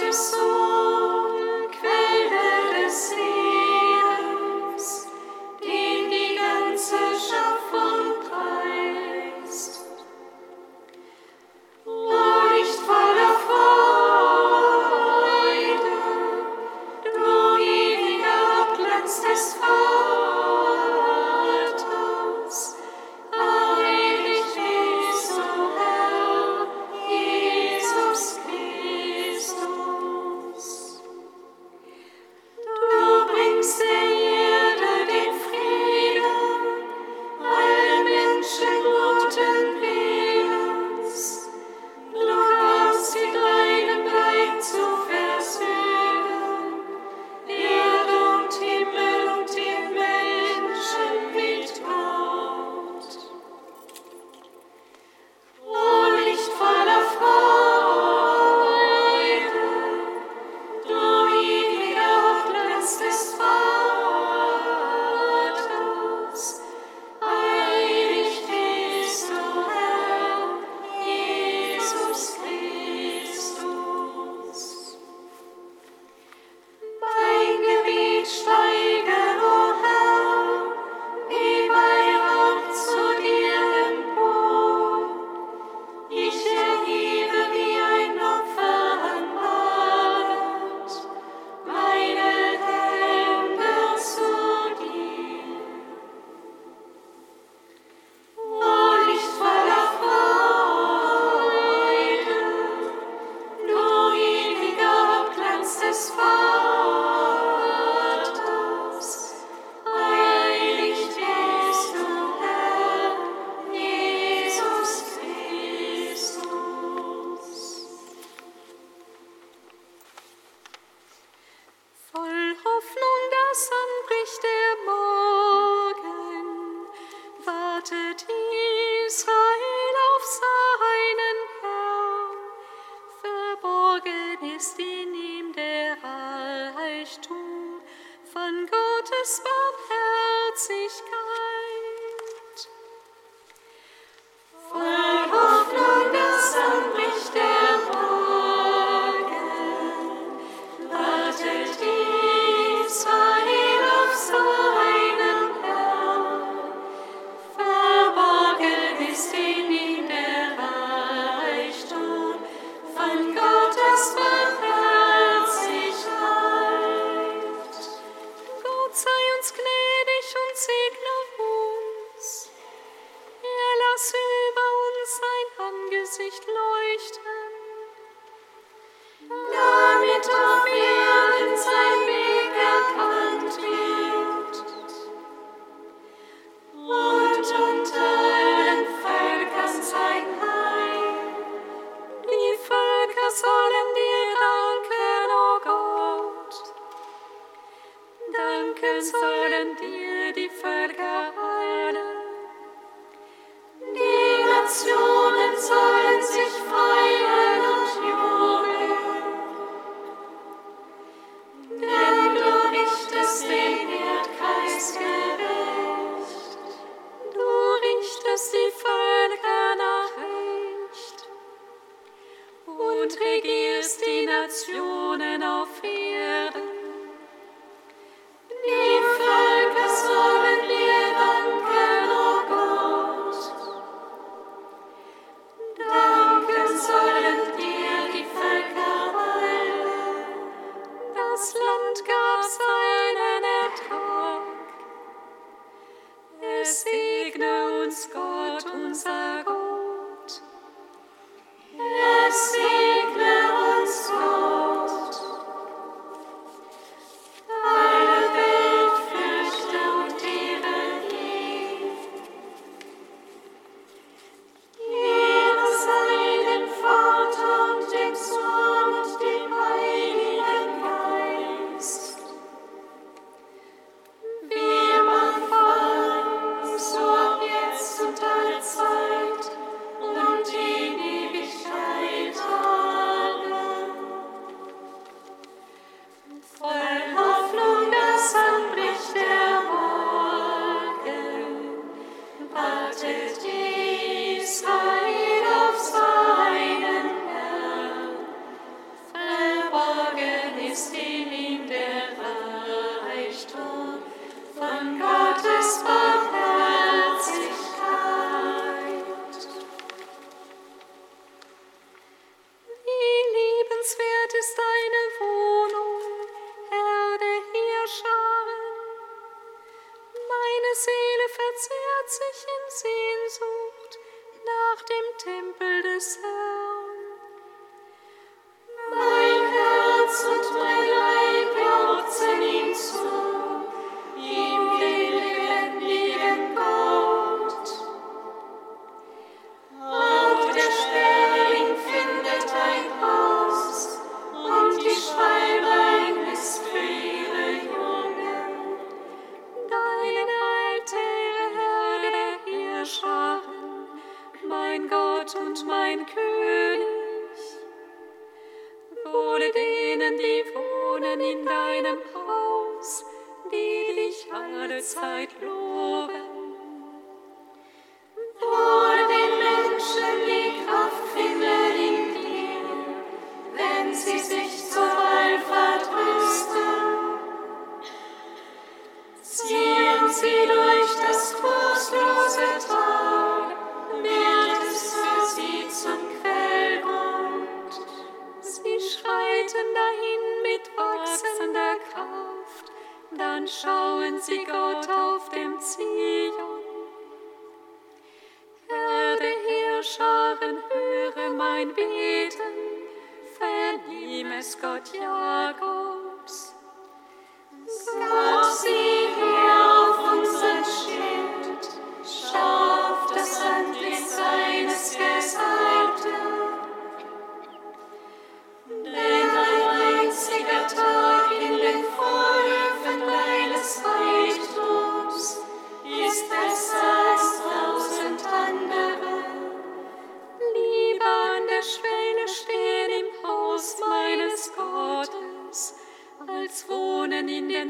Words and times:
du 0.00 0.12
sol, 0.12 1.68
det 2.74 2.90
sig. 2.90 3.33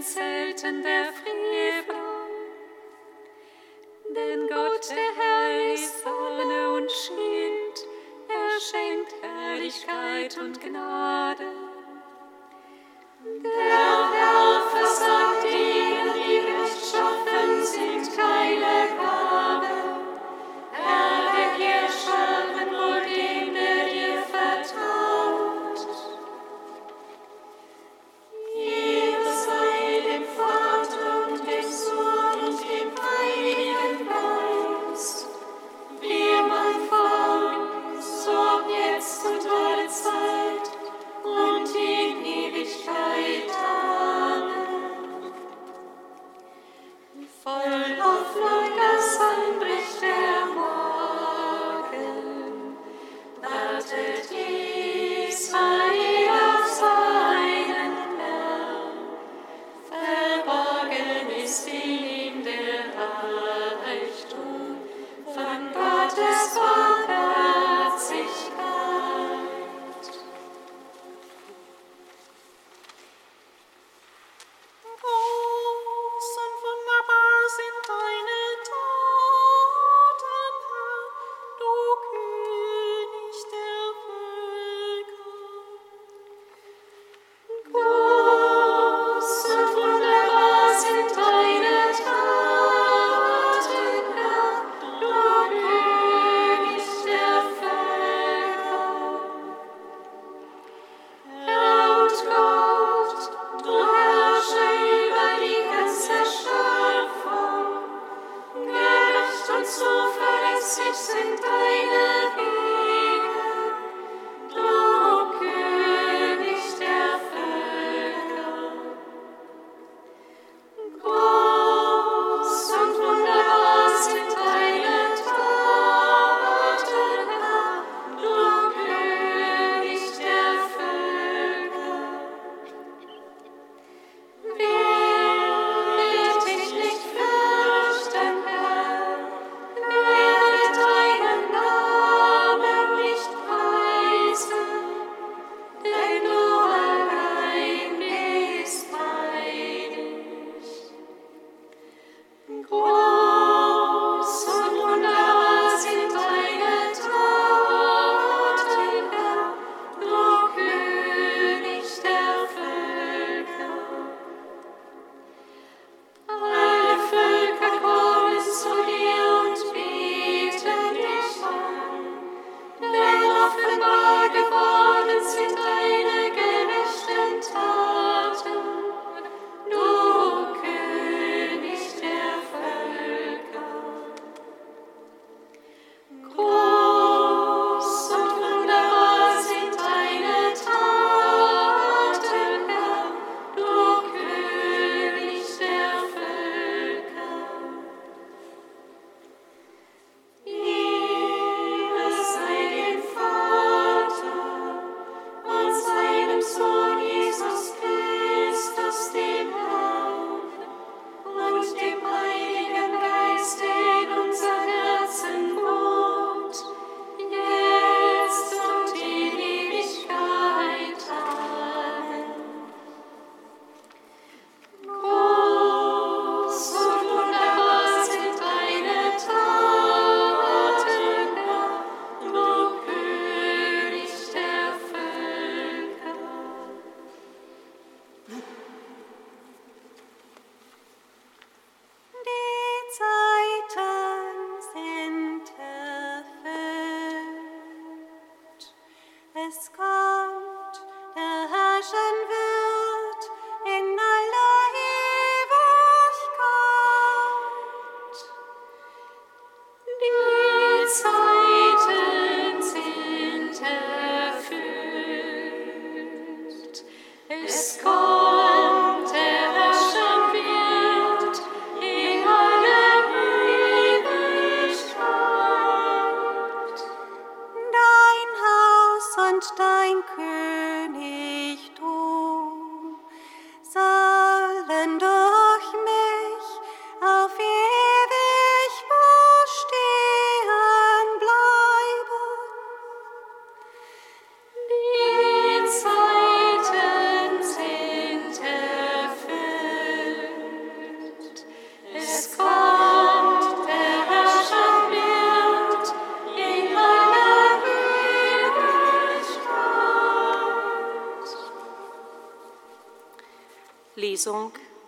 den 0.04 0.54
Zelten 0.56 0.82
der 0.82 1.12
Frieden. 1.12 1.43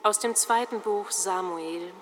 Aus 0.07 0.21
dem 0.21 0.37
zweiten 0.37 0.83
Buch 0.83 1.11
Samuel. 1.11 1.93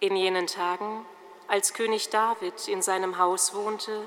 In 0.00 0.16
jenen 0.16 0.48
Tagen, 0.48 1.06
als 1.46 1.72
König 1.72 2.10
David 2.10 2.66
in 2.66 2.82
seinem 2.82 3.16
Haus 3.18 3.54
wohnte 3.54 4.02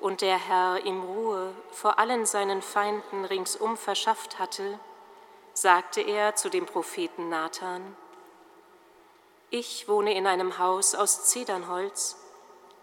und 0.00 0.22
der 0.22 0.38
Herr 0.38 0.86
ihm 0.86 1.02
Ruhe 1.02 1.52
vor 1.70 1.98
allen 1.98 2.24
seinen 2.24 2.62
Feinden 2.62 3.26
ringsum 3.26 3.76
verschafft 3.76 4.38
hatte, 4.38 4.80
sagte 5.52 6.00
er 6.00 6.34
zu 6.36 6.48
dem 6.48 6.64
Propheten 6.64 7.28
Nathan, 7.28 7.94
Ich 9.50 9.88
wohne 9.88 10.14
in 10.14 10.26
einem 10.26 10.56
Haus 10.56 10.94
aus 10.94 11.26
Zedernholz, 11.26 12.16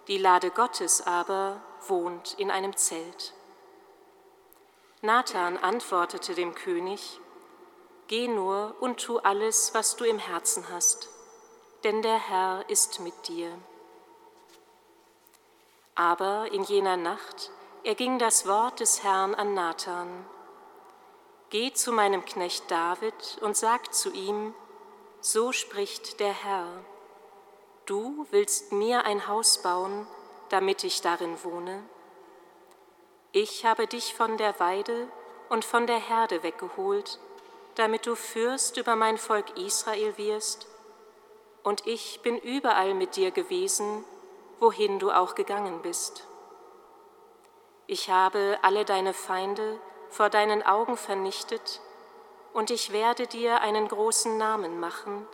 die 0.08 0.19
Lade 0.19 0.52
Gottes 0.52 1.02
aber 1.02 1.60
wohnt 1.88 2.36
in 2.38 2.52
einem 2.52 2.78
Zelt. 2.78 3.34
Nathan 5.02 5.58
antwortete 5.58 6.36
dem 6.36 6.54
König, 6.54 7.19
Geh 8.08 8.28
nur 8.28 8.76
und 8.80 8.98
tu 8.98 9.18
alles, 9.18 9.74
was 9.74 9.96
du 9.96 10.04
im 10.04 10.20
Herzen 10.20 10.70
hast, 10.70 11.10
denn 11.84 12.04
der 12.04 12.20
Herr 12.20 12.63
ist 12.70 13.00
mit 13.00 13.28
dir. 13.28 13.52
Aber 15.96 16.52
in 16.52 16.63
jener 16.63 16.98
Nacht 16.98 17.52
erging 17.84 18.20
das 18.20 18.48
Wort 18.48 18.80
des 18.80 19.04
Herrn 19.04 19.34
an 19.34 19.54
Nathan. 19.54 20.26
Geh 21.50 21.74
zu 21.74 21.91
meinem 21.91 22.26
Knecht 22.26 22.70
David 22.70 23.39
und 23.41 23.58
sag 23.58 23.94
zu 23.94 24.12
ihm, 24.12 24.54
so 25.22 25.52
spricht 25.52 26.20
der 26.20 26.34
Herr, 26.34 26.68
du 27.88 28.28
willst 28.30 28.72
mir 28.72 29.06
ein 29.06 29.28
Haus 29.28 29.63
bauen, 29.63 30.06
damit 30.50 30.84
ich 30.84 31.02
darin 31.02 31.44
wohne? 31.44 31.84
Ich 33.32 33.65
habe 33.65 33.88
dich 33.88 34.13
von 34.13 34.38
der 34.38 34.60
Weide 34.60 35.08
und 35.50 35.65
von 35.65 35.88
der 35.88 36.00
Herde 36.00 36.44
weggeholt, 36.44 37.20
damit 37.76 38.06
du 38.06 38.16
Fürst 38.16 38.78
über 38.78 38.96
mein 38.96 39.18
Volk 39.18 39.58
Israel 39.58 40.18
wirst, 40.18 40.68
und 41.64 41.86
ich 41.88 42.22
bin 42.22 42.38
überall 42.38 42.94
mit 42.94 43.16
dir 43.16 43.32
gewesen, 43.32 44.06
wohin 44.60 45.00
du 45.00 45.12
auch 45.12 45.36
gegangen 45.36 45.82
bist. 45.82 46.28
Ich 47.88 48.10
habe 48.10 48.58
alle 48.62 48.86
deine 48.86 49.14
Feinde 49.14 49.80
vor 50.10 50.30
deinen 50.30 50.64
Augen 50.64 50.98
vernichtet, 50.98 51.82
und 52.54 52.72
ich 52.72 52.94
werde 52.94 53.28
dir 53.28 53.62
einen 53.62 53.88
großen 53.88 54.38
Namen 54.38 54.80
machen, 54.80 55.28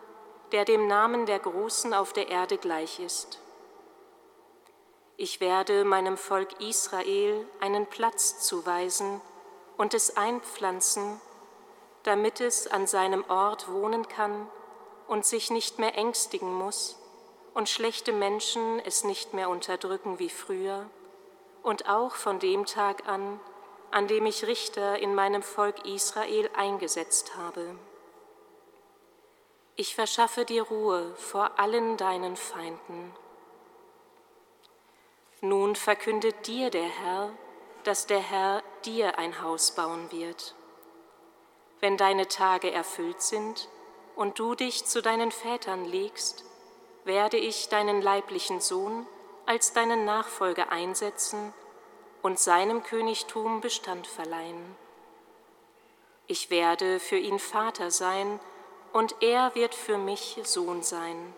der 0.51 0.65
dem 0.65 0.87
Namen 0.87 1.25
der 1.25 1.39
Großen 1.39 1.93
auf 1.93 2.13
der 2.13 2.29
Erde 2.29 2.57
gleich 2.57 2.99
ist. 2.99 3.39
Ich 5.17 5.39
werde 5.39 5.85
meinem 5.85 6.17
Volk 6.17 6.59
Israel 6.59 7.45
einen 7.59 7.85
Platz 7.85 8.39
zuweisen 8.39 9.21
und 9.77 9.93
es 9.93 10.17
einpflanzen, 10.17 11.21
damit 12.03 12.41
es 12.41 12.67
an 12.67 12.87
seinem 12.87 13.23
Ort 13.29 13.71
wohnen 13.71 14.07
kann 14.07 14.47
und 15.07 15.25
sich 15.25 15.51
nicht 15.51 15.79
mehr 15.79 15.97
ängstigen 15.97 16.53
muss 16.53 16.97
und 17.53 17.69
schlechte 17.69 18.13
Menschen 18.13 18.79
es 18.79 19.03
nicht 19.03 19.33
mehr 19.33 19.49
unterdrücken 19.49 20.19
wie 20.19 20.29
früher 20.29 20.89
und 21.63 21.87
auch 21.87 22.15
von 22.15 22.39
dem 22.39 22.65
Tag 22.65 23.07
an, 23.07 23.39
an 23.91 24.07
dem 24.07 24.25
ich 24.25 24.45
Richter 24.45 24.99
in 24.99 25.13
meinem 25.15 25.43
Volk 25.43 25.85
Israel 25.85 26.49
eingesetzt 26.55 27.35
habe. 27.35 27.75
Ich 29.75 29.95
verschaffe 29.95 30.45
dir 30.45 30.63
Ruhe 30.63 31.13
vor 31.15 31.59
allen 31.59 31.97
deinen 31.97 32.35
Feinden. 32.35 33.13
Nun 35.41 35.75
verkündet 35.75 36.47
dir 36.47 36.69
der 36.69 36.87
Herr, 36.87 37.31
dass 37.83 38.05
der 38.05 38.19
Herr 38.19 38.61
dir 38.85 39.17
ein 39.17 39.41
Haus 39.41 39.71
bauen 39.71 40.11
wird. 40.11 40.55
Wenn 41.81 41.97
deine 41.97 42.27
Tage 42.27 42.71
erfüllt 42.71 43.21
sind 43.21 43.67
und 44.15 44.37
du 44.37 44.53
dich 44.53 44.85
zu 44.85 45.01
deinen 45.01 45.31
Vätern 45.31 45.83
legst, 45.83 46.45
werde 47.03 47.37
ich 47.37 47.69
deinen 47.69 48.01
leiblichen 48.03 48.61
Sohn 48.61 49.07
als 49.47 49.73
deinen 49.73 50.05
Nachfolger 50.05 50.71
einsetzen 50.71 51.53
und 52.21 52.37
seinem 52.37 52.83
Königtum 52.83 53.61
Bestand 53.61 54.05
verleihen. 54.05 54.75
Ich 56.27 56.51
werde 56.51 56.99
für 56.99 57.17
ihn 57.17 57.39
Vater 57.39 57.89
sein 57.89 58.39
und 58.93 59.15
er 59.21 59.55
wird 59.55 59.73
für 59.73 59.97
mich 59.97 60.39
Sohn 60.43 60.83
sein. 60.83 61.33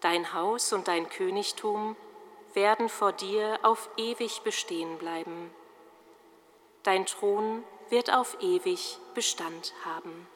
Dein 0.00 0.32
Haus 0.32 0.72
und 0.72 0.86
dein 0.86 1.08
Königtum 1.08 1.96
werden 2.54 2.88
vor 2.88 3.10
dir 3.12 3.58
auf 3.62 3.90
ewig 3.96 4.42
bestehen 4.42 4.96
bleiben. 4.98 5.50
Dein 6.84 7.04
Thron 7.04 7.64
wird 7.90 8.12
auf 8.12 8.36
ewig 8.40 8.98
Bestand 9.14 9.72
haben. 9.84 10.26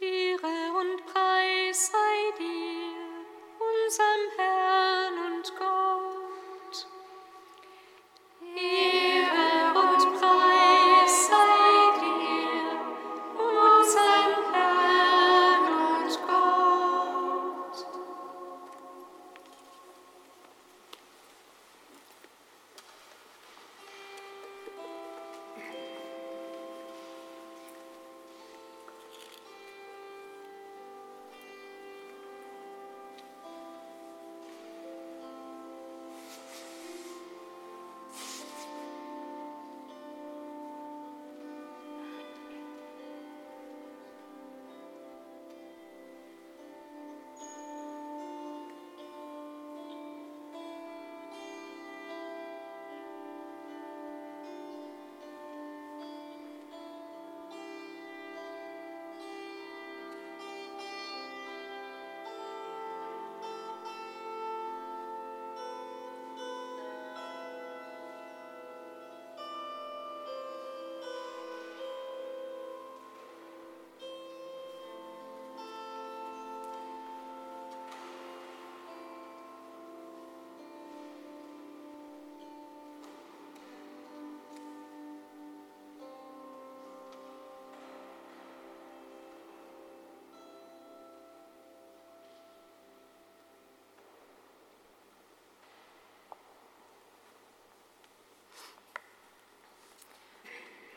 Ehre 0.00 0.72
und 0.78 1.06
Preis 1.06 1.86
sei 1.86 2.38
dir, 2.38 2.96
unserem 3.58 4.24
Herrn 4.36 5.32
und 5.32 5.56
Gott. 5.58 6.86
Ehre 8.56 8.85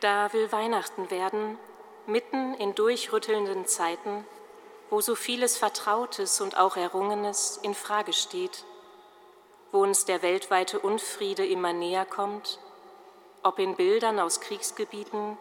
Da 0.00 0.32
will 0.32 0.50
Weihnachten 0.50 1.10
werden, 1.10 1.58
mitten 2.06 2.54
in 2.54 2.74
durchrüttelnden 2.74 3.66
Zeiten, 3.66 4.26
wo 4.88 5.00
so 5.00 5.14
vieles 5.14 5.56
Vertrautes 5.56 6.40
und 6.40 6.56
auch 6.56 6.76
Errungenes 6.76 7.58
in 7.62 7.74
Frage 7.74 8.12
steht, 8.12 8.64
wo 9.72 9.82
uns 9.82 10.04
der 10.04 10.22
weltweite 10.22 10.80
Unfriede 10.80 11.46
immer 11.46 11.72
näher 11.72 12.06
kommt, 12.06 12.58
ob 13.42 13.58
in 13.58 13.76
Bildern 13.76 14.18
aus 14.18 14.40
Kriegsgebieten 14.40 15.38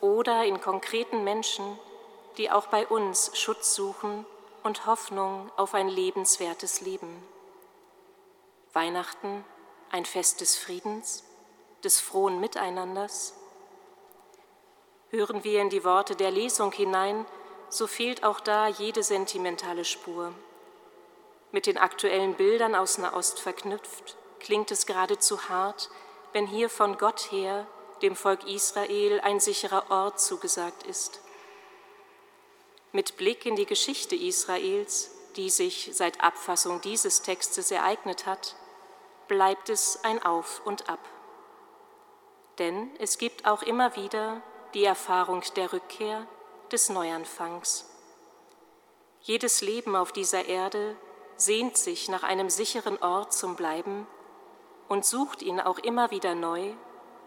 oder 0.00 0.44
in 0.44 0.60
konkreten 0.60 1.24
Menschen, 1.24 1.78
die 2.36 2.50
auch 2.50 2.66
bei 2.66 2.86
uns 2.86 3.30
Schutz 3.38 3.74
suchen 3.74 4.26
und 4.62 4.86
Hoffnung 4.86 5.50
auf 5.56 5.74
ein 5.74 5.88
lebenswertes 5.88 6.80
Leben. 6.80 7.22
Weihnachten, 8.72 9.44
ein 9.90 10.04
Fest 10.04 10.40
des 10.40 10.56
Friedens, 10.56 11.24
des 11.84 12.00
frohen 12.00 12.40
Miteinanders. 12.40 13.34
Hören 15.14 15.44
wir 15.44 15.60
in 15.60 15.68
die 15.68 15.84
Worte 15.84 16.16
der 16.16 16.30
Lesung 16.30 16.72
hinein, 16.72 17.26
so 17.68 17.86
fehlt 17.86 18.24
auch 18.24 18.40
da 18.40 18.68
jede 18.68 19.02
sentimentale 19.02 19.84
Spur. 19.84 20.32
Mit 21.50 21.66
den 21.66 21.76
aktuellen 21.76 22.32
Bildern 22.32 22.74
aus 22.74 22.96
Nahost 22.96 23.38
verknüpft, 23.38 24.16
klingt 24.40 24.70
es 24.70 24.86
geradezu 24.86 25.50
hart, 25.50 25.90
wenn 26.32 26.46
hier 26.46 26.70
von 26.70 26.96
Gott 26.96 27.30
her 27.30 27.66
dem 28.00 28.16
Volk 28.16 28.48
Israel 28.48 29.20
ein 29.20 29.38
sicherer 29.38 29.90
Ort 29.90 30.18
zugesagt 30.18 30.84
ist. 30.84 31.20
Mit 32.92 33.18
Blick 33.18 33.44
in 33.44 33.54
die 33.54 33.66
Geschichte 33.66 34.16
Israels, 34.16 35.10
die 35.36 35.50
sich 35.50 35.90
seit 35.92 36.22
Abfassung 36.22 36.80
dieses 36.80 37.20
Textes 37.20 37.70
ereignet 37.70 38.24
hat, 38.24 38.56
bleibt 39.28 39.68
es 39.68 40.02
ein 40.04 40.22
Auf 40.22 40.62
und 40.64 40.88
Ab. 40.88 41.06
Denn 42.58 42.90
es 42.98 43.18
gibt 43.18 43.46
auch 43.46 43.62
immer 43.62 43.94
wieder 43.94 44.42
die 44.74 44.84
Erfahrung 44.84 45.42
der 45.56 45.72
Rückkehr, 45.72 46.26
des 46.70 46.88
Neuanfangs. 46.88 47.84
Jedes 49.20 49.60
Leben 49.60 49.94
auf 49.94 50.10
dieser 50.10 50.46
Erde 50.46 50.96
sehnt 51.36 51.76
sich 51.76 52.08
nach 52.08 52.22
einem 52.22 52.48
sicheren 52.48 53.00
Ort 53.02 53.32
zum 53.32 53.56
Bleiben 53.56 54.06
und 54.88 55.04
sucht 55.04 55.42
ihn 55.42 55.60
auch 55.60 55.78
immer 55.78 56.10
wieder 56.10 56.34
neu, 56.34 56.72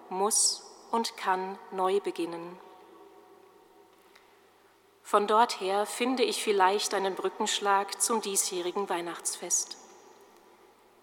muss 0.09 0.63
und 0.91 1.15
kann 1.17 1.57
neu 1.71 1.99
beginnen. 1.99 2.59
Von 5.03 5.27
dort 5.27 5.61
her 5.61 5.85
finde 5.85 6.23
ich 6.23 6.43
vielleicht 6.43 6.95
einen 6.95 7.13
Brückenschlag 7.13 8.01
zum 8.01 8.21
diesjährigen 8.21 8.89
Weihnachtsfest. 8.89 9.77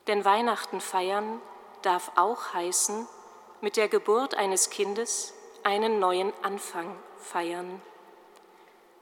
Denn 0.09 0.25
Weihnachten 0.25 0.81
feiern 0.81 1.41
darf 1.83 2.11
auch 2.17 2.53
heißen, 2.53 3.07
mit 3.61 3.77
der 3.77 3.89
Geburt 3.89 4.35
eines 4.35 4.71
Kindes 4.71 5.35
einen 5.65 5.99
neuen 5.99 6.33
Anfang 6.43 6.97
feiern. 7.19 7.81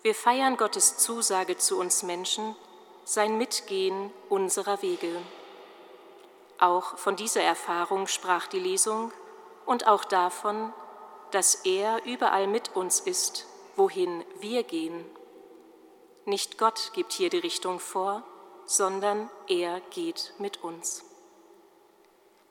Wir 0.03 0.15
feiern 0.15 0.57
Gottes 0.57 0.99
Zusage 0.99 1.59
zu 1.59 1.79
uns 1.79 2.03
Menschen, 2.03 2.57
sein 3.05 3.39
Mitgehen 3.39 4.13
unserer 4.29 4.83
Wege. 4.83 5.21
Auch 6.59 6.97
von 6.99 7.17
dieser 7.17 7.43
Erfahrung 7.43 8.07
sprach 8.07 8.47
die 8.47 8.59
Lesung 8.59 9.13
und 9.67 9.87
auch 9.87 10.05
davon, 10.05 10.73
dass 11.31 11.55
er 11.65 12.05
überall 12.05 12.47
mit 12.47 12.77
uns 12.77 13.01
ist, 13.01 13.47
wohin 13.77 14.25
wir 14.41 14.63
gehen. 14.63 15.05
Nicht 16.25 16.59
Gott 16.59 16.93
gibt 16.95 17.13
hier 17.13 17.31
die 17.31 17.39
Richtung 17.39 17.81
vor, 17.81 18.23
sondern 18.67 19.31
er 19.49 19.81
geht 19.91 20.35
mit 20.39 20.63
uns. 20.63 21.05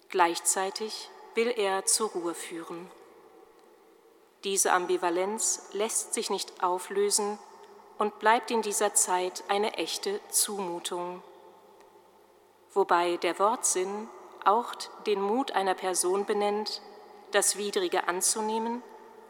Gleichzeitig 0.10 1.10
will 1.36 1.54
er 1.56 1.86
zur 1.86 2.10
Ruhe 2.10 2.34
führen. 2.34 2.90
Diese 4.44 4.72
Ambivalenz 4.72 5.70
lässt 5.74 6.14
sich 6.14 6.30
nicht 6.30 6.64
auflösen 6.64 7.38
und 7.98 8.20
bleibt 8.20 8.52
in 8.52 8.62
dieser 8.62 8.94
Zeit 8.94 9.44
eine 9.50 9.74
echte 9.74 10.22
Zumutung. 10.30 11.22
Wobei 12.74 13.18
der 13.18 13.38
Wortsinn 13.40 14.08
auch 14.46 14.74
den 15.06 15.22
Mut 15.22 15.52
einer 15.52 15.74
Person 15.74 16.26
benennt, 16.26 16.82
das 17.32 17.58
Widrige 17.58 18.08
anzunehmen 18.08 18.82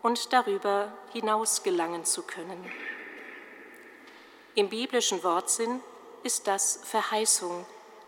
und 0.03 0.31
darüber 0.31 0.93
hinaus 1.11 1.63
gelangen 1.63 2.05
zu 2.05 2.21
können. 2.23 2.71
Im 4.55 4.69
biblischen 4.69 5.23
Wortsinn 5.23 5.81
ist 6.23 6.47
das 6.47 6.79
Verheißung, 6.83 7.65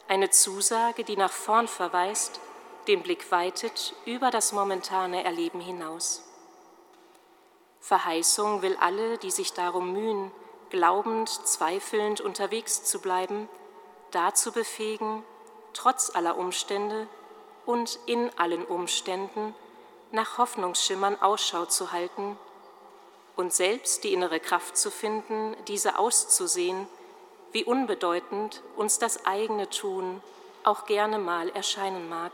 eine 0.07 0.29
Zusage, 0.29 1.03
die 1.03 1.15
nach 1.15 1.31
vorn 1.31 1.67
verweist, 1.67 2.39
den 2.87 3.01
Blick 3.01 3.31
weitet 3.31 3.95
über 4.05 4.29
das 4.31 4.51
momentane 4.51 5.23
Erleben 5.23 5.61
hinaus. 5.61 6.23
Verheißung 7.81 8.61
will 8.61 8.77
alle, 8.79 9.17
die 9.17 9.31
sich 9.31 9.53
darum 9.53 9.91
mühen, 9.91 10.31
glaubend, 10.69 11.29
zweifelnd 11.29 12.21
unterwegs 12.21 12.83
zu 12.83 13.01
bleiben, 13.01 13.49
dazu 14.11 14.51
befähigen, 14.51 15.23
trotz 15.73 16.15
aller 16.15 16.37
Umstände 16.37 17.07
und 17.65 17.99
in 18.05 18.29
allen 18.37 18.65
Umständen 18.65 19.55
nach 20.11 20.37
Hoffnungsschimmern 20.37 21.21
Ausschau 21.21 21.65
zu 21.65 21.91
halten 21.91 22.37
und 23.35 23.53
selbst 23.53 24.03
die 24.03 24.13
innere 24.13 24.39
Kraft 24.39 24.77
zu 24.77 24.91
finden, 24.91 25.55
diese 25.67 25.97
auszusehen, 25.97 26.87
wie 27.51 27.63
unbedeutend 27.63 28.61
uns 28.75 28.99
das 28.99 29.25
eigene 29.25 29.69
Tun 29.69 30.21
auch 30.63 30.85
gerne 30.85 31.17
mal 31.17 31.49
erscheinen 31.49 32.07
mag. 32.09 32.33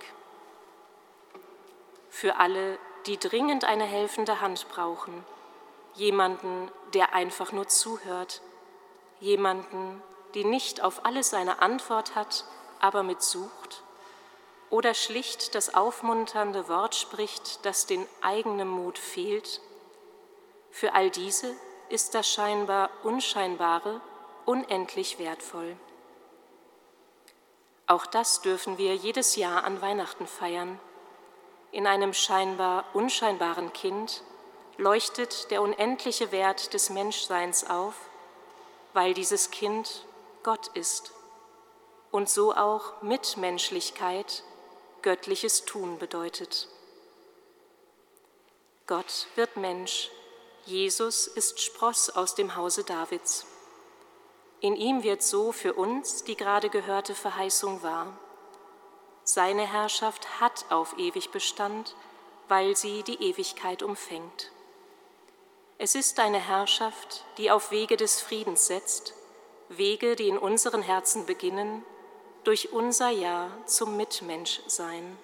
Für 2.10 2.38
alle, 2.38 2.78
die 3.06 3.18
dringend 3.18 3.64
eine 3.64 3.86
helfende 3.86 4.42
Hand 4.42 4.68
brauchen, 4.70 5.24
jemanden, 5.98 6.72
der 6.94 7.14
einfach 7.14 7.52
nur 7.52 7.68
zuhört, 7.68 8.42
jemanden, 9.20 10.02
die 10.34 10.46
nicht 10.46 10.82
auf 10.82 11.06
alles 11.06 11.34
eine 11.34 11.62
Antwort 11.62 12.16
hat, 12.16 12.46
aber 12.80 13.04
mit 13.04 13.22
sucht, 13.22 13.84
oder 14.70 14.94
schlicht 14.94 15.56
das 15.56 15.74
aufmunternde 15.74 16.68
Wort 16.68 16.96
spricht, 16.96 17.66
das 17.66 17.86
den 17.86 18.06
eigenen 18.22 18.68
Mut 18.68 18.98
fehlt, 18.98 19.62
für 20.72 20.94
all 20.94 21.10
diese 21.10 21.56
ist 21.90 22.14
das 22.14 22.32
scheinbar 22.32 22.90
Unscheinbare 23.04 24.02
unendlich 24.46 25.20
wertvoll. 25.20 25.76
Auch 27.88 28.06
das 28.06 28.42
dürfen 28.42 28.78
wir 28.78 28.96
jedes 28.96 29.38
Jahr 29.38 29.64
an 29.64 29.82
Weihnachten 29.82 30.28
feiern. 30.28 30.80
In 31.72 31.88
einem 31.88 32.14
scheinbar 32.14 32.84
unscheinbaren 32.94 33.72
Kind 33.74 34.24
leuchtet 34.78 35.50
der 35.52 35.62
unendliche 35.62 36.32
Wert 36.32 36.74
des 36.74 36.90
Menschseins 36.90 37.68
auf, 37.70 37.96
weil 38.94 39.14
dieses 39.14 39.52
Kind 39.52 40.06
Gott 40.44 40.68
ist 40.76 41.12
und 42.12 42.30
so 42.30 42.56
auch 42.56 43.02
Mitmenschlichkeit, 43.02 44.44
göttliches 45.02 45.66
Tun 45.66 46.00
bedeutet. 46.00 46.68
Gott 48.86 49.28
wird 49.36 49.58
Mensch, 49.58 50.10
Jesus 50.66 51.28
ist 51.28 51.62
Spross 51.62 52.10
aus 52.10 52.36
dem 52.36 52.56
Hause 52.56 52.84
Davids. 52.84 53.46
In 54.60 54.76
ihm 54.76 55.04
wird 55.04 55.22
so 55.22 55.52
für 55.52 55.74
uns 55.74 56.24
die 56.24 56.36
gerade 56.36 56.70
gehörte 56.70 57.14
Verheißung 57.14 57.84
wahr. 57.84 58.18
Seine 59.24 59.72
Herrschaft 59.72 60.40
hat 60.40 60.66
auf 60.70 60.98
ewig 60.98 61.32
Bestand, 61.32 61.96
weil 62.48 62.76
sie 62.76 63.04
die 63.04 63.22
Ewigkeit 63.22 63.84
umfängt. 63.84 64.52
Es 65.80 65.94
ist 65.94 66.20
eine 66.20 66.40
Herrschaft, 66.40 67.24
die 67.38 67.52
auf 67.52 67.70
Wege 67.70 67.98
des 67.98 68.20
Friedens 68.20 68.66
setzt, 68.66 69.14
Wege, 69.70 70.16
die 70.16 70.28
in 70.28 70.40
unseren 70.40 70.82
Herzen 70.82 71.28
beginnen, 71.28 71.86
durch 72.44 72.74
unser 72.74 73.10
Ja 73.10 73.52
zum 73.68 73.96
Mitmenschsein. 73.96 75.18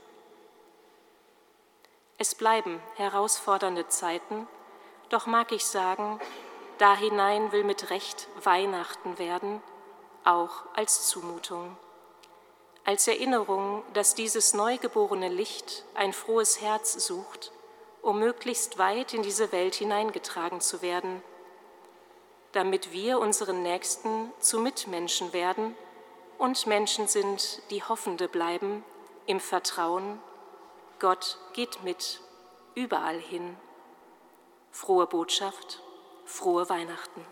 Es 2.20 2.36
bleiben 2.36 2.80
herausfordernde 2.98 3.88
Zeiten, 3.88 4.48
doch 5.10 5.26
mag 5.26 5.52
ich 5.52 5.66
sagen, 5.66 6.20
da 6.78 6.96
hinein 6.96 7.52
will 7.52 7.64
mit 7.64 7.90
Recht 7.90 8.28
Weihnachten 8.44 9.18
werden, 9.18 9.64
auch 10.24 10.66
als 10.76 11.08
Zumutung. 11.08 11.76
Als 12.86 13.08
Erinnerung, 13.08 13.82
dass 13.94 14.14
dieses 14.14 14.54
neugeborene 14.54 15.30
Licht 15.30 15.84
ein 15.96 16.14
frohes 16.14 16.62
Herz 16.62 16.94
sucht 16.94 17.52
um 18.04 18.20
möglichst 18.20 18.78
weit 18.78 19.14
in 19.14 19.24
diese 19.24 19.52
Welt 19.52 19.76
hineingetragen 19.76 20.62
zu 20.62 20.82
werden, 20.82 21.24
damit 22.52 22.92
wir 22.92 23.18
unseren 23.18 23.64
Nächsten 23.64 24.32
zu 24.40 24.60
Mitmenschen 24.60 25.34
werden 25.34 25.76
und 26.38 26.68
Menschen 26.68 27.08
sind, 27.08 27.62
die 27.72 27.82
Hoffende 27.82 28.28
bleiben 28.28 28.84
im 29.26 29.40
Vertrauen, 29.40 30.20
Gott 31.00 31.38
geht 31.54 31.84
mit, 31.84 32.20
überall 32.76 33.20
hin. 33.20 33.56
Frohe 34.72 35.08
Botschaft, 35.08 35.82
frohe 36.26 36.70
Weihnachten. 36.70 37.26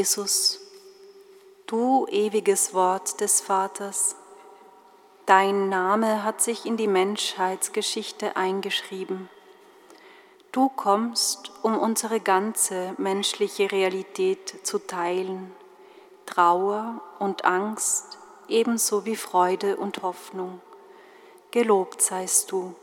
Jesus, 0.00 0.58
du 1.66 2.06
ewiges 2.06 2.72
Wort 2.72 3.20
des 3.20 3.42
Vaters, 3.42 4.16
dein 5.26 5.68
Name 5.68 6.24
hat 6.24 6.40
sich 6.40 6.64
in 6.64 6.78
die 6.78 6.88
Menschheitsgeschichte 6.88 8.34
eingeschrieben. 8.34 9.28
Du 10.52 10.70
kommst, 10.70 11.52
um 11.60 11.78
unsere 11.78 12.18
ganze 12.18 12.94
menschliche 12.96 13.70
Realität 13.70 14.66
zu 14.66 14.78
teilen, 14.78 15.52
Trauer 16.24 17.02
und 17.18 17.44
Angst 17.44 18.16
ebenso 18.48 19.04
wie 19.04 19.16
Freude 19.16 19.76
und 19.76 20.00
Hoffnung. 20.00 20.62
Gelobt 21.50 22.00
seist 22.00 22.50
du. 22.52 22.74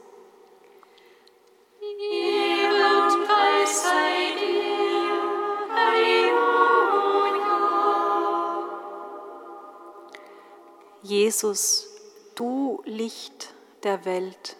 Jesus, 11.08 11.88
du 12.36 12.82
Licht 12.84 13.54
der 13.84 14.04
Welt. 14.04 14.58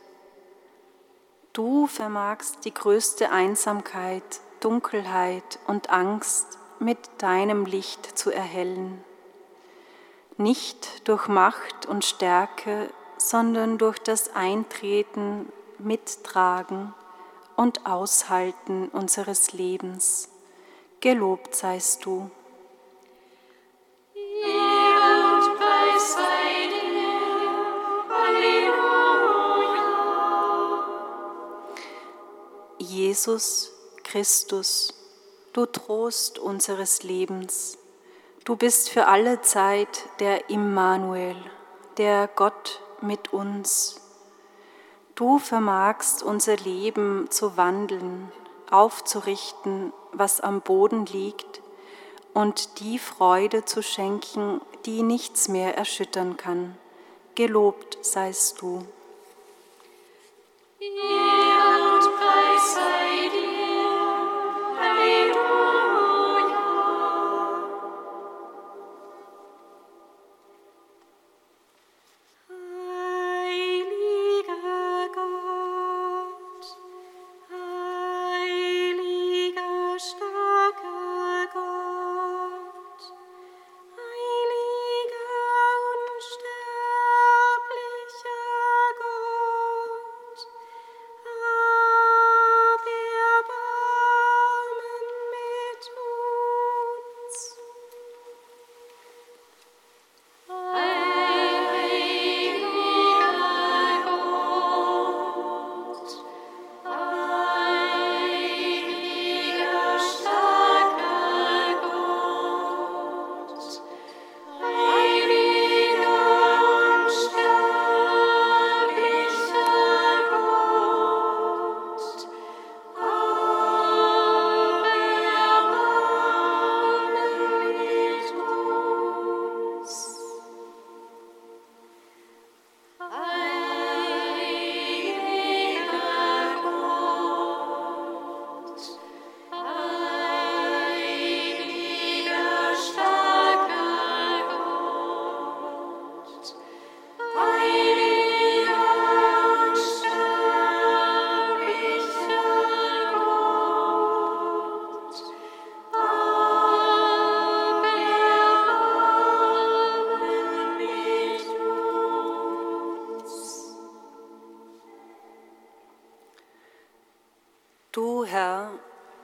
Du 1.52 1.88
vermagst 1.88 2.64
die 2.64 2.74
größte 2.74 3.32
Einsamkeit, 3.32 4.24
Dunkelheit 4.62 5.60
und 5.68 5.90
Angst 5.90 6.58
mit 6.80 7.00
deinem 7.18 7.66
Licht 7.66 8.18
zu 8.18 8.32
erhellen. 8.32 9.04
Nicht 10.38 11.06
durch 11.10 11.28
Macht 11.28 11.86
und 11.86 12.06
Stärke, 12.06 12.92
sondern 13.18 13.78
durch 13.78 14.00
das 14.00 14.34
Eintreten, 14.34 15.52
Mittragen 15.80 16.94
und 17.58 17.86
Aushalten 17.86 18.88
unseres 18.88 19.52
Lebens. 19.52 20.30
Gelobt 21.02 21.56
seist 21.56 22.06
du. 22.06 22.32
Ehre 24.46 25.36
und 25.36 25.60
Preis 25.60 26.37
Jesus 32.88 33.74
Christus, 34.06 34.94
du 35.52 35.66
Trost 35.66 36.40
unseres 36.40 37.04
Lebens, 37.04 37.78
du 38.46 38.56
bist 38.56 38.90
für 38.90 39.08
alle 39.08 39.42
Zeit 39.42 40.06
der 40.22 40.50
Immanuel, 40.50 41.36
der 41.98 42.30
Gott 42.34 42.82
mit 43.02 43.34
uns. 43.34 44.00
Du 45.16 45.38
vermagst 45.38 46.24
unser 46.24 46.56
Leben 46.56 47.28
zu 47.30 47.58
wandeln, 47.58 48.32
aufzurichten, 48.72 49.92
was 50.14 50.40
am 50.40 50.62
Boden 50.62 51.06
liegt, 51.08 51.62
und 52.34 52.80
die 52.80 53.00
Freude 53.00 53.66
zu 53.66 53.84
schenken, 53.84 54.62
die 54.86 55.04
nichts 55.04 55.50
mehr 55.50 55.78
erschüttern 55.78 56.38
kann. 56.38 56.78
Gelobt 57.36 57.98
seist 58.02 58.62
du. 58.62 58.88
Ehre 60.80 61.97
und 62.58 62.97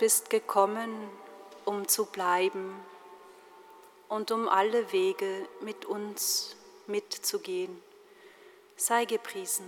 bist 0.03 0.29
gekommen, 0.29 0.91
um 1.63 1.87
zu 1.87 2.03
bleiben 2.03 2.75
und 4.09 4.31
um 4.31 4.49
alle 4.49 4.91
Wege 4.91 5.47
mit 5.61 5.85
uns 5.85 6.57
mitzugehen. 6.87 7.81
Sei 8.75 9.05
gepriesen. 9.05 9.63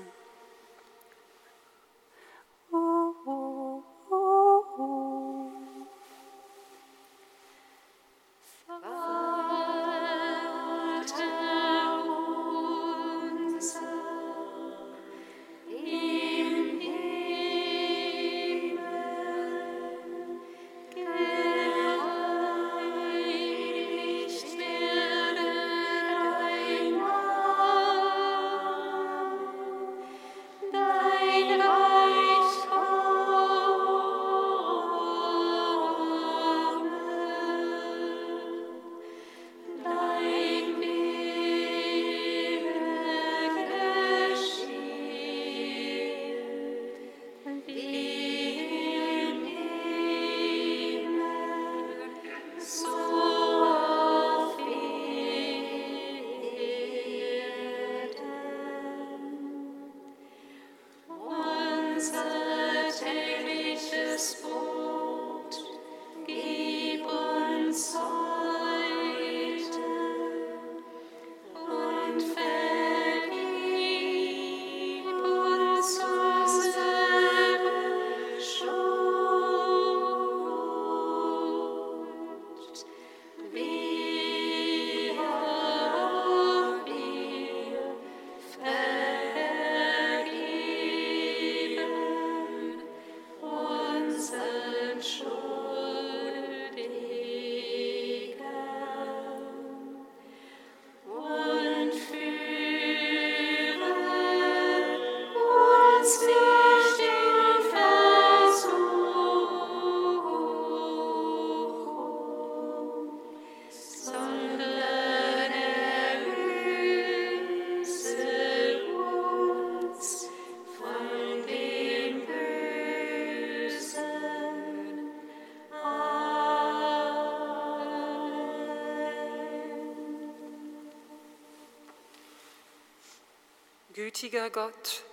Gütiger 134.16 134.49
Gott, 134.49 135.03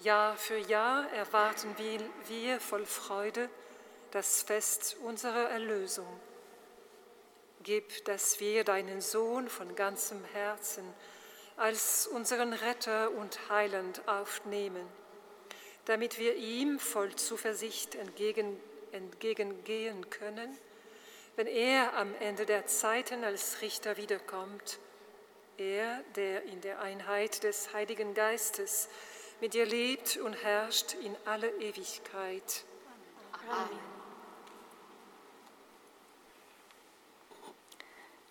Jahr 0.00 0.36
für 0.36 0.58
Jahr 0.58 1.08
erwarten 1.12 1.72
wir 2.26 2.58
voll 2.58 2.84
Freude 2.84 3.48
das 4.10 4.42
Fest 4.42 4.96
unserer 5.04 5.50
Erlösung. 5.50 6.08
Gib, 7.62 8.04
dass 8.06 8.40
wir 8.40 8.64
deinen 8.64 9.00
Sohn 9.02 9.48
von 9.48 9.76
ganzem 9.76 10.24
Herzen 10.32 10.82
als 11.56 12.08
unseren 12.08 12.52
Retter 12.52 13.12
und 13.12 13.38
Heiland 13.50 14.02
aufnehmen, 14.08 14.84
damit 15.84 16.18
wir 16.18 16.34
ihm 16.34 16.80
voll 16.80 17.14
Zuversicht 17.14 17.94
entgegen, 17.94 18.58
entgegengehen 18.90 20.10
können, 20.10 20.58
wenn 21.36 21.46
er 21.46 21.94
am 21.94 22.12
Ende 22.16 22.46
der 22.46 22.66
Zeiten 22.66 23.22
als 23.22 23.60
Richter 23.62 23.96
wiederkommt 23.96 24.80
er, 25.60 26.02
der 26.16 26.44
in 26.44 26.60
der 26.62 26.80
Einheit 26.80 27.42
des 27.42 27.74
Heiligen 27.74 28.14
Geistes 28.14 28.88
mit 29.42 29.52
dir 29.52 29.66
lebt 29.66 30.16
und 30.16 30.32
herrscht 30.32 30.94
in 30.94 31.14
alle 31.26 31.50
Ewigkeit. 31.56 32.64
Amen. 33.48 33.78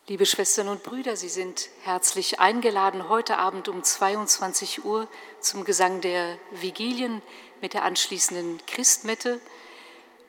Liebe 0.07 0.25
Schwestern 0.25 0.69
und 0.69 0.81
Brüder, 0.81 1.15
Sie 1.15 1.29
sind 1.29 1.69
herzlich 1.83 2.39
eingeladen, 2.39 3.09
heute 3.09 3.37
Abend 3.37 3.67
um 3.67 3.83
22 3.83 4.83
Uhr 4.83 5.07
zum 5.39 5.65
Gesang 5.65 6.01
der 6.01 6.39
Vigilien 6.49 7.21
mit 7.61 7.75
der 7.75 7.83
anschließenden 7.83 8.59
Christmette, 8.65 9.39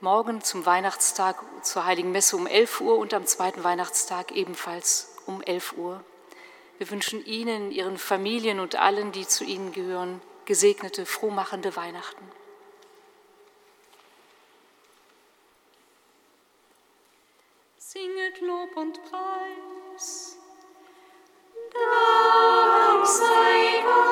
morgen 0.03 0.43
zum 0.43 0.67
Weihnachtstag 0.67 1.43
zur 1.63 1.87
Heiligen 1.87 2.13
Messe 2.13 2.37
um 2.37 2.47
11 2.47 2.83
Uhr 2.83 2.99
und 2.99 3.15
am 3.15 3.25
zweiten 3.25 3.65
Weihnachtstag 3.65 4.33
ebenfalls 4.33 5.15
um 5.25 5.41
11 5.41 5.73
Uhr. 5.79 6.05
Wir 6.81 6.91
wünschen 6.91 7.23
Ihnen, 7.27 7.71
Ihren 7.73 7.99
Familien 7.99 8.59
und 8.59 8.75
allen, 8.75 9.13
die 9.13 9.27
zu 9.27 9.45
Ihnen 9.45 9.71
gehören, 9.73 10.23
gesegnete, 10.47 11.05
frohmachende 11.05 11.77
Weihnachten. 11.77 12.25
Singet 17.77 18.41
Lob 18.41 18.75
und 18.79 18.99
Preis. 19.11 20.39
Dank 21.75 23.07
sei 23.07 23.83
Gott. 23.85 24.10